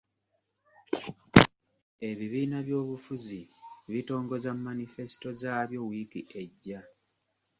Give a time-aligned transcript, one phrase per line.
[2.09, 3.41] Ebibiina by'obufuzi
[3.91, 6.79] bitongoza manifesito zaabyo wiiki ejja.